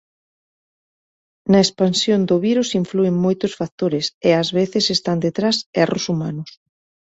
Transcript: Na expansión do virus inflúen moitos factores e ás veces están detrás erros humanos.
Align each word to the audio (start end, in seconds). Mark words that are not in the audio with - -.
Na 1.51 1.59
expansión 1.65 2.19
do 2.29 2.37
virus 2.47 2.69
inflúen 2.81 3.15
moitos 3.25 3.53
factores 3.59 4.05
e 4.27 4.29
ás 4.41 4.49
veces 4.59 4.85
están 4.97 5.17
detrás 5.25 5.55
erros 5.83 6.05
humanos. 6.11 6.49